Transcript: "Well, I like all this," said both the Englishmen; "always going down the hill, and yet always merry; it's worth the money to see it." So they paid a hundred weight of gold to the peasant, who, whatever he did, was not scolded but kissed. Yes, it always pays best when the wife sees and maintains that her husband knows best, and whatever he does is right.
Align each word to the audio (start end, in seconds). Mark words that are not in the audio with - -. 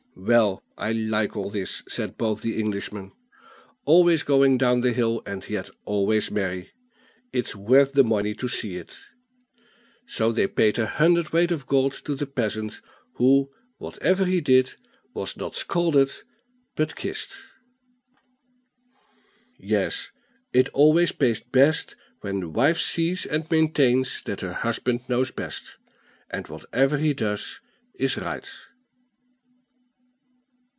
"Well, 0.13 0.61
I 0.77 0.91
like 0.91 1.35
all 1.37 1.49
this," 1.49 1.81
said 1.87 2.17
both 2.17 2.41
the 2.41 2.59
Englishmen; 2.59 3.13
"always 3.85 4.23
going 4.23 4.57
down 4.57 4.81
the 4.81 4.91
hill, 4.91 5.23
and 5.25 5.47
yet 5.49 5.69
always 5.85 6.29
merry; 6.29 6.73
it's 7.31 7.55
worth 7.55 7.93
the 7.93 8.03
money 8.03 8.35
to 8.35 8.47
see 8.49 8.75
it." 8.75 8.95
So 10.05 10.31
they 10.33 10.47
paid 10.47 10.77
a 10.77 10.85
hundred 10.85 11.31
weight 11.31 11.49
of 11.49 11.65
gold 11.65 11.93
to 12.05 12.13
the 12.13 12.27
peasant, 12.27 12.81
who, 13.13 13.51
whatever 13.77 14.25
he 14.25 14.41
did, 14.41 14.73
was 15.13 15.37
not 15.37 15.55
scolded 15.55 16.11
but 16.75 16.95
kissed. 16.97 17.37
Yes, 19.57 20.11
it 20.53 20.69
always 20.69 21.13
pays 21.13 21.39
best 21.39 21.95
when 22.19 22.41
the 22.41 22.49
wife 22.49 22.77
sees 22.79 23.25
and 23.25 23.49
maintains 23.49 24.21
that 24.23 24.41
her 24.41 24.53
husband 24.53 25.07
knows 25.07 25.31
best, 25.31 25.77
and 26.29 26.47
whatever 26.47 26.97
he 26.97 27.13
does 27.13 27.61
is 27.95 28.17
right. 28.17 28.47